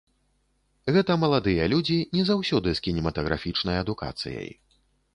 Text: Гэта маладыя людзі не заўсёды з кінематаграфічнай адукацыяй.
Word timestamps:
Гэта 0.95 1.17
маладыя 1.25 1.69
людзі 1.75 1.99
не 2.19 2.23
заўсёды 2.33 2.69
з 2.83 2.87
кінематаграфічнай 2.89 3.75
адукацыяй. 3.87 4.49